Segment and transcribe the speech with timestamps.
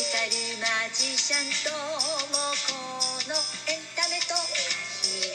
[0.00, 0.30] ジカル
[0.62, 2.72] マジシャンともこ
[3.28, 3.34] の
[3.68, 4.32] エンタメと
[5.04, 5.28] ヒ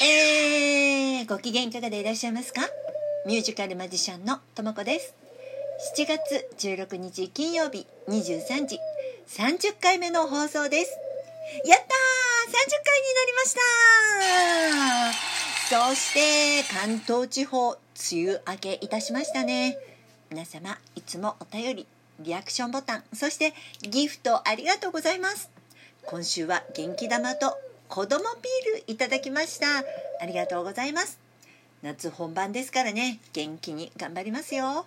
[0.00, 2.62] ルえー、ご機嫌いかがでいらっしゃいますか？
[3.26, 5.14] ミュージカルマジシャンのともこです。
[5.94, 8.78] 7月16日金曜日23時
[9.28, 10.98] 30回目の放送です。
[11.66, 13.44] やったー！30回になりま
[15.12, 17.78] したそして関東地方梅
[18.22, 19.76] 雨明けいたしましたね。
[20.30, 21.86] 皆様いつもお便り
[22.20, 25.50] リアクションボタンそしてギフトありがとうございます。
[26.06, 29.66] 今週は元気玉と子供ビールいただきました。
[30.20, 31.18] ありがとうございます。
[31.82, 34.86] 夏本番ですからね元気に頑張りますよ。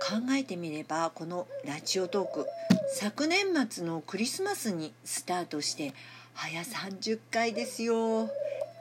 [0.00, 2.46] 考えてみればこのラジオトーク
[2.88, 5.94] 昨年末のクリスマスにスタートして
[6.34, 8.30] 早30回ですよ。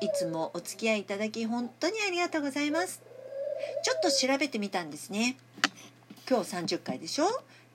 [0.02, 3.02] いつもお付き合いいただき本当にありがとうございます。
[3.84, 5.38] ちょっと調べてみたんですね。
[6.34, 7.26] 今日30回でしょ？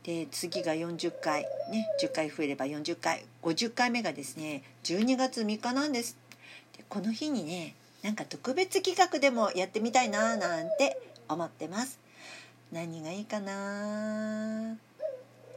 [0.02, 6.16] で次が40回ね10回増えれば40回50回目がですね12月3日なんです。
[6.76, 12.00] でこの日にねなんか特別企画でもやってみたいななんて思ってます。
[12.72, 14.76] 何がいいかな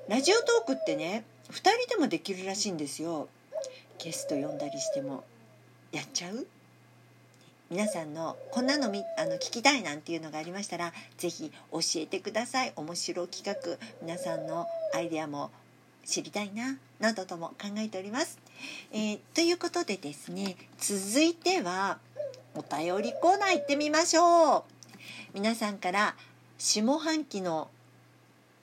[0.08, 3.30] ラジオトークってね2人でもできるらしいんですよ。
[3.98, 5.24] ゲスト呼んだりしても。
[5.92, 6.46] やっちゃう？
[7.72, 15.52] 皆さんのこんなのみあの聞きたいなんていうのがありましたら是非教えてください面白企画皆さんのアイデアも
[16.04, 18.40] 知りたいななどとも考えております。
[18.92, 22.00] えー、ということでですね続いては
[22.56, 24.64] お便りコーナー行ってみましょう
[25.34, 26.16] 皆さんから
[26.58, 27.70] 下半期の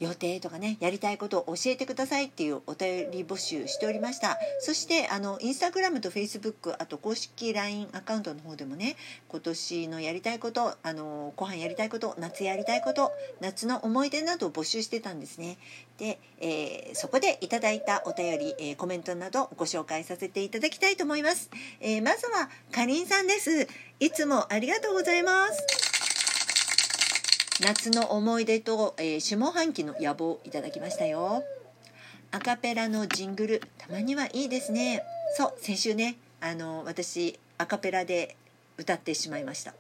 [0.00, 4.38] 予定とかねやりたいことを教えてくださいっていうお便り募集しておりました。
[4.60, 8.96] そしてあのインスタグラムとフェイスブックあと公式 LINE アカウントの方でもね
[9.28, 15.58] 今年のやりたいことあの後半やりたいこと夏やりたいこと夏の思い出などを募集してたんですね。
[15.98, 23.69] で、えー、そこでいただいたお便り、えー、コメントなどご紹介させていただきたいと思います、えー、まずはかりんさんです。
[24.00, 25.88] いつもありがとうございます。
[27.60, 31.42] 夏の思い出と、えー、下半期の野望いただきましたよ。
[32.30, 35.02] アカペラのジングルたまにはいいですね。
[35.36, 38.36] そう先週ねあの私アカペラで
[38.76, 39.74] 歌ってしまいました。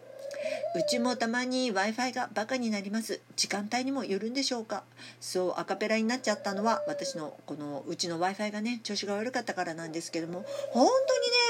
[0.74, 3.20] うちもたまに w i f i がバカになります。
[3.36, 4.82] 時間帯にもよるんでしょうか。
[5.20, 10.88] そうアカペラになっちゃったのは私のこのうちの w i f i がね調子が悪かったからなんですけども本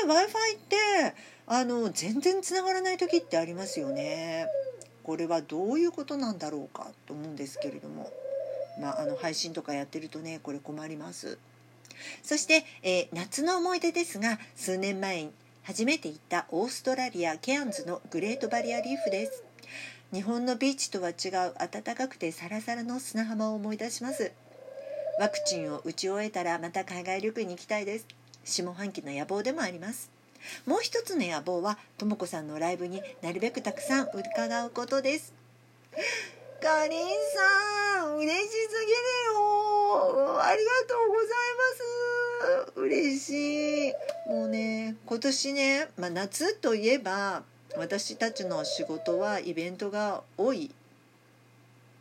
[0.03, 1.15] 当にね w i f i って
[1.47, 4.47] あの全然つながらない時ってありますよね。
[5.09, 8.13] これはどういうことなんだろうかと思うんですけれども、
[8.79, 11.39] まあ、あの配信とかやってるとねこれ困ります。
[12.23, 15.31] そして、えー、夏の思い出ですが数年前
[15.63, 19.45] 初めて行ったオーストラリアケアンズのグレートバリアリーフです。
[20.13, 24.33] 日本のビーチとは違う暖かくてサラサラの砂浜を思い出します。
[25.19, 28.07] ワクチンを打ち終えたらまた海外旅行に行きたいです。
[28.45, 30.18] 下半期の野望でもあります。
[30.67, 35.33] もう一つの野望はとも子さんのライブになるべくたくさん伺うことです。
[36.61, 37.01] かりん
[37.97, 40.43] さん嬉しすぎるよ。
[40.43, 42.81] ありがとうございます。
[42.81, 43.93] 嬉しい。
[44.29, 47.43] もうね今年ね、まあ、夏といえば
[47.77, 50.71] 私たちの仕事はイベントが多い。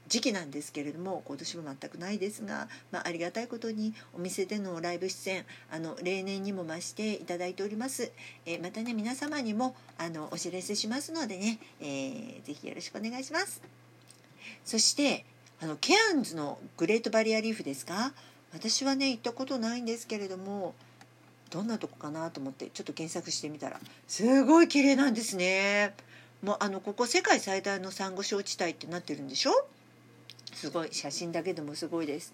[0.07, 8.12] 時期なんですけれども今年も全くないですが、まあ、ありがたいことにお店でのライブ出演あの例年にも増していただいております、
[8.45, 13.62] えー、またね皆様にもあのお知らせしますのでね、えー、ぜひよろしくお願いします。
[14.63, 15.25] そして
[15.59, 18.13] あのケアンズのグレートバリアリーフですか？
[18.53, 20.74] 私はね行ったことないんですけれども
[21.50, 25.94] どんなとこかなと思ってちょっと検索してみたらすごい綺麗なんですね。
[26.44, 29.51] もうあのここ世界最大のサンゴ礁地帯ってなってるんでしょ？
[30.57, 32.34] すごい写真だけでもすごいです。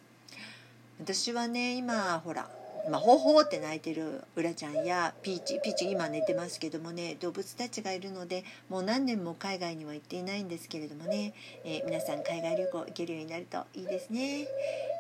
[1.00, 2.50] 私はね今ほら
[2.90, 14.48] まあ、ほほって泣いてるうらちゃんやピーチピーチ今寝てますけどもね動物たちがいるのでもう何年も海外には行っていないんですけれどもね、えー、皆さん海外旅行行けるようになるといいですね、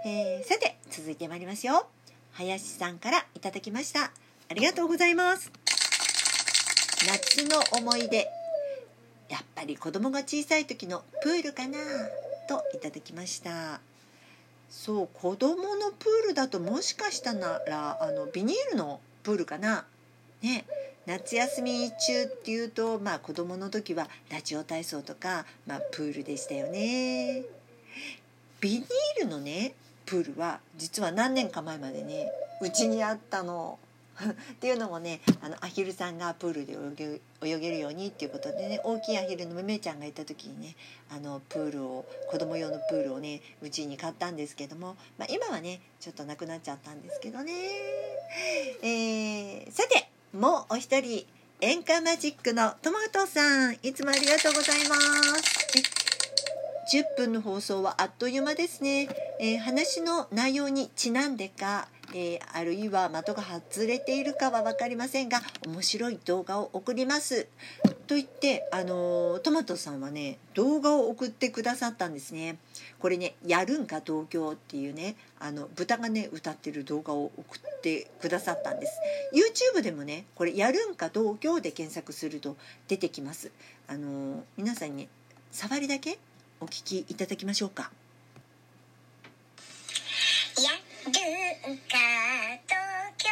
[0.05, 1.87] えー、さて続いてまいりますよ。
[2.31, 4.11] 林さんからいただきました。
[4.49, 5.51] ありがとうございます。
[7.05, 8.27] 夏の思い出。
[9.29, 11.77] やっぱり子供が小さい時のプールかな。
[12.47, 13.79] といただきました。
[14.69, 19.85] そう子供のプールだともしかしたらあのビニールのプールかな。
[20.41, 20.65] ね
[21.05, 27.43] 夏休み中っていうとまあ子供の時はラジオ体操とか、まあ、プールでしたよね。
[28.61, 29.73] ビニールのね
[30.05, 32.31] プールは実は何年か前までね
[32.61, 33.77] うちにあったの。
[34.53, 40.75] っていうのもねあのアヒルさんがプールで泳げ泳げるようにっていうことでね大きいアヒルのめめちゃんがいた時にね
[41.09, 47.53] あのプールを子供用のプールをねうちに買ったんですけども、まあ、今はねちょっとなくなっちゃったんですけどね、
[48.81, 51.25] えー、さてもうお一人
[51.61, 56.03] 演歌マジックのトマトさんいつもありがとうございます。
[56.93, 59.07] 10分の放送はあっという間ですね、
[59.39, 67.47] えー、話の内容にちなんでか、えー、あるいは的が外れているかは分かりませんが面白い動画を送ります。
[68.05, 72.57] と言ってあのー、トマトさんはね動画を送ってくださったんですね。
[72.99, 78.93] これね「やるんか東京」っていうねあの豚がね歌ってる動画を送ってくださったんです。
[79.33, 82.57] YouTube でもねこれ「やるんか東京」で検索すると
[82.87, 83.51] 出てきます。
[83.87, 85.09] あの皆さんにね
[85.51, 86.19] 触りだけ
[86.61, 87.91] お聞きいただきましょうか。
[91.65, 93.29] 東京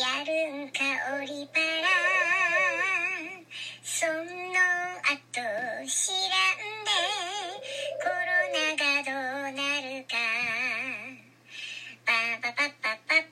[0.00, 0.78] やるんか
[1.18, 1.88] オリパラ
[3.82, 4.14] その
[5.02, 5.42] 後
[5.90, 6.94] 知らんで
[7.98, 8.14] コロ
[8.54, 10.14] ナがどうなるか
[12.06, 13.24] パパパパパ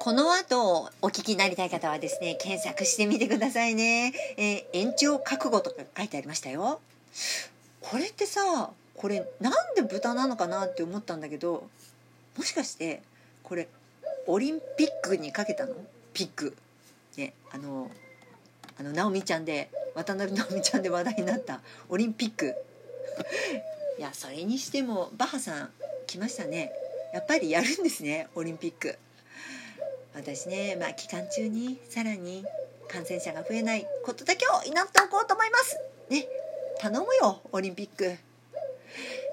[0.00, 6.80] この後お聞きになりたい方はですね検索してみてくださいね、えー、延長覚悟とか書いてありましたよ。
[7.80, 11.68] これってさこれなんで豚なのかなって思ったんだけど
[12.36, 13.02] もしかして
[13.42, 13.68] これ
[14.26, 15.74] オリンピックにかけたの？
[16.14, 16.56] ピック。
[17.16, 17.90] ねあの
[18.78, 22.54] あの直美ちゃんで渡辺直美ちゃんで話題になったオリンピック。
[23.98, 25.72] いやそれにしてもバッハさん
[26.06, 26.72] 来ましたね。
[27.12, 28.98] やっぱりやるんですねオリンピック。
[30.14, 32.44] 私ねまあ期間中にさらに
[32.88, 35.78] 感染者が増えないことだけを祈っておこうと思います。
[36.08, 36.26] ね
[36.78, 38.16] 頼むよオリンピック。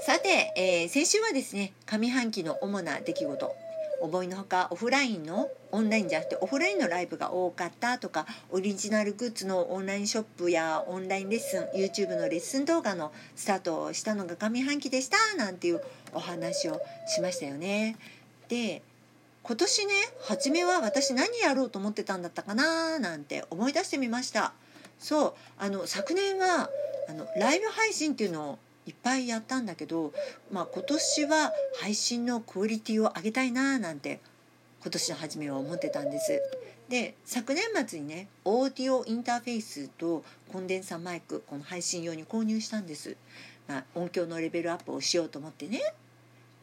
[0.06, 3.56] さて、えー先週はですね上半期の主な出来事
[4.02, 15.82] 思いのほかオフラインのオンラインじゃなくてオフラインのライブが多かったとかオリジナルグッズのオンラインショップやオンラインレッスン YouTube のレッスン動画のスタートをしたのが上半期でしたなんていう
[16.14, 17.98] お話をしましたよね。
[18.48, 18.82] で
[19.44, 24.54] 今年ね初めは私何やろうと思ってたんだったかななんて思い出してみました
[25.00, 26.70] そうあの昨年は
[27.08, 28.60] あのライブ配信っていうのを
[28.90, 30.12] いっぱいやったんだけど、
[30.52, 34.20] まあ、今年は配信のクオリティを上げたいななんて
[34.82, 36.42] 今年の初めは思ってたんです。
[36.90, 43.16] で昨年末にねオーディオインターフェースとコンデンサーマイクこの配信用に購入したんです、
[43.68, 45.82] まあ、音響のレベルアップをしようと思ってね。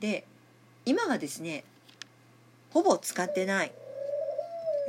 [0.01, 0.25] で
[0.85, 1.63] 今はですね
[2.71, 3.73] ほぼ使ってない。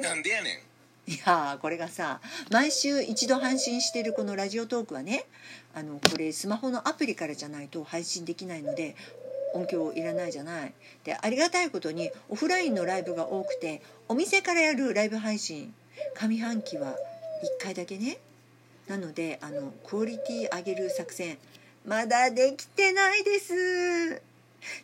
[0.02, 0.67] なんでやねん。
[1.08, 2.20] いやーこれがさ
[2.52, 5.24] 毎週一度配信してるこのラジオトークはね
[5.74, 8.96] あのこれスマホのアプリからじゃないと配信できないので
[9.54, 10.74] 音響いらないじゃない。
[11.06, 15.74] でありがたいことにオフラインのライブが多くてお店からやるライブ配信
[16.16, 16.90] 上半期は
[17.62, 18.18] 1回だけね。
[18.88, 21.38] なのであのクオリティ上げる作戦
[21.86, 24.27] まだできてないです。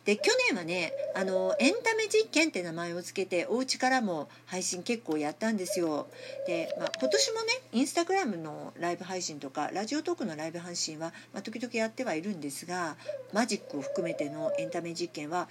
[0.04, 6.06] で去年はねあのエンタメ実験って名前を付けてお家からも配信結構やったんですよ。
[6.46, 12.96] で、まあ、今年もねインスタグラムのライブ配信とかラジオトークのライブ配信は、まあ、時々やってはいるんですが
[13.32, 15.48] マジックを含めてのエンタメ実験は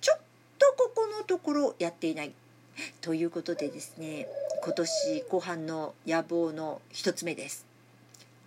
[0.00, 0.18] ちょっ
[0.58, 2.32] とここのところやっていない。
[3.00, 4.26] ということでですね
[4.64, 7.66] 今年後半の野望の一つ目です。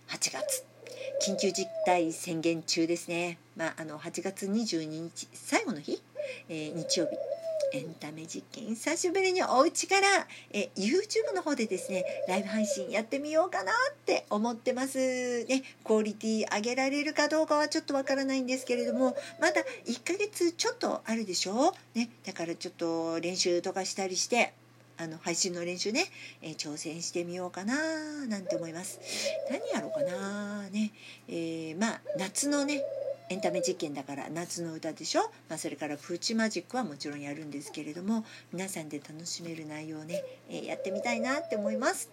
[0.08, 0.64] 8月。
[1.20, 6.00] 緊急事態宣言中ですね、まあ、あの8月22日最後の日、
[6.48, 7.12] えー日曜日。
[7.70, 10.06] エンタメ実験久しぶりにお家から、
[10.52, 15.44] え YouTube の方でですねライブ配信やってみようかなって思ってます。
[15.44, 24.54] ねクオリティ上げられるかどうかはちょっとわからないんですけれどもまだ1ヶ月ちょっとあるでしょねだからちょっと練習とかしたりして
[24.96, 26.06] あの配信の練習ね、
[26.42, 27.74] えー挑戦してみようかな
[28.26, 28.98] なんて思います。
[29.50, 30.92] 何やろうかなね
[31.28, 32.82] えーまあ夏のね
[33.30, 42.10] エンタメ実験だから夏の歌でしょ、まあ、それからプチマジックはもちろんやるんですけれども皆さんで楽しめる内容をね、えーやってみたいなって思います、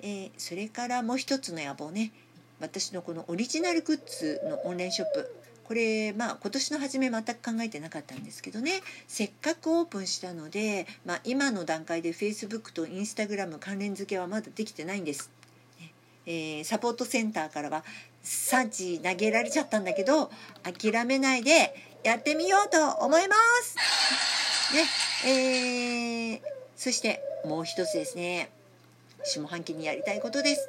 [0.00, 2.12] えーそれからもう一つの野望ね。
[2.60, 5.34] 私のこのオリジナルグッズのオンラインショップ。
[5.64, 8.82] これまあ今年の初め全く考えてなかったんですけどね。
[9.08, 15.30] せっかくオープンしたので、まあ、今の段階で Facebook と Instagram 関連付けはまだできてないんです。
[16.26, 17.84] えーサポートセンターからは
[18.22, 20.30] 産地投げられちゃったんだけど
[20.62, 23.76] 諦めないでやってみようと思います。
[24.74, 24.86] ね
[25.24, 26.40] えー
[26.76, 28.50] そしてもう一つですね
[29.22, 30.68] 下半期にやりたいことです。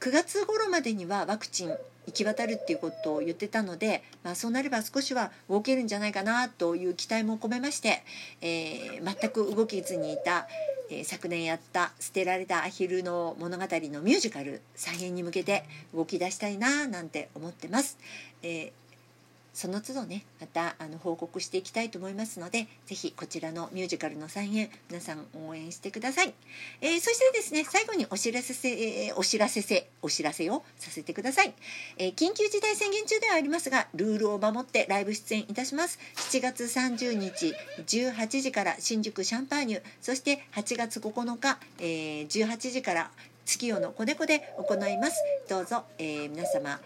[0.00, 1.76] 9月頃までにはワクチン
[2.06, 8.02] 行き渡るっていうことを言ってたので、まあ、そうなれば少しは動けるんじゃないかなという期待も込めまして、
[8.40, 10.48] えー全く動けずにいた、
[10.90, 15.64] えー昨年やった「捨てられたアヒルの物語」のミュージカル再演に向けて
[15.94, 17.98] 動き出したいななんて思ってます。
[18.42, 18.87] えー
[19.58, 26.32] その都度ねまたあの報告していきたいと思いますのでぜひこちらのミュージカルの再演皆さん応援してください、
[26.80, 31.52] えーそしてですね最後にお知らせせ、えーお知らせせお知らせをさせてください、
[31.96, 35.98] えー緊急事態宣言中ではありますがルールを守ってライブ出演いたします。
[36.14, 37.52] 7月30日
[37.84, 43.10] 18時から新宿シャンパーニュそして8月9日、えー18時から
[43.44, 45.20] 月夜の子猫で行います。
[45.48, 46.78] どうぞ、えー皆様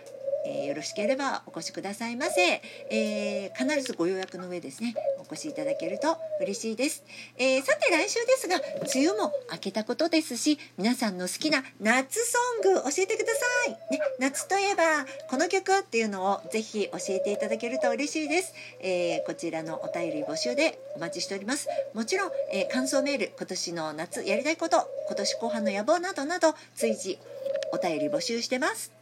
[0.47, 7.05] えーよろしければお越しくださいませ、えー必ずご予約の上ですねお越しいただけると嬉しいです、
[7.37, 8.57] えーさて来週ですが
[8.95, 12.39] 梅雨も明けたことですし皆さんの好きな夏ソ
[12.71, 14.83] ング教えてください、ね、夏といえば
[15.29, 21.69] この曲っていうのをぜひ教えていただけると嬉しいです、えこちらのお便り募集でお待ちしております。
[21.95, 27.19] もちろん、え感想メール今年の夏やりたいこと今年後半の野望などなど随時
[27.73, 29.02] お便り募集してます。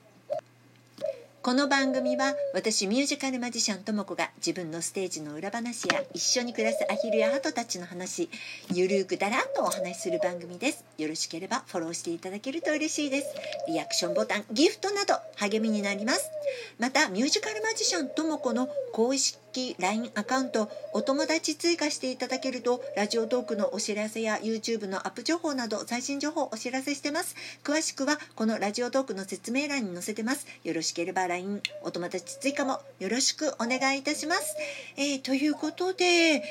[1.43, 8.29] この番組は私ミュージカルマジシャンともこが自分のステージの裏話や一緒に暮らすアヒルやハトたちの話
[8.75, 10.85] ゆるーくだらんとお話しする番組です。
[10.99, 13.35] よろしければフォローしていただけると嬉しいです。
[13.67, 16.31] リアクションボタンギフトなど励みになります。
[16.79, 19.39] またミュージカルマジシャンともこの公式
[19.79, 27.35] LINE アカウントお友達追加していただけるとラジオトークのお知らせや YouTube のアップ情報など最新情報をお知らせしてます。
[27.65, 30.47] 詳しくはこのラジオトークの説明欄に載せてます。
[30.65, 34.57] よろしければ LINE お友達追加もよろしくお願いいたします、
[34.97, 36.43] えーということで、え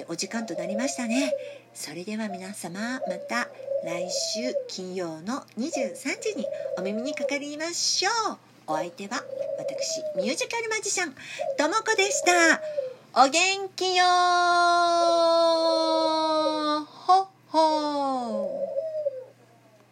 [0.00, 1.32] ーお時間となりましたね。
[1.74, 3.48] それでは皆様また
[3.84, 6.46] 来週金曜の23時に
[6.78, 8.51] お耳にかかりましょう。
[8.66, 9.22] お相手は
[9.58, 11.14] 私ミュージカルマジシャン
[11.58, 12.60] ともこでした。
[13.14, 14.04] お元気よ
[16.86, 18.01] ほっほー。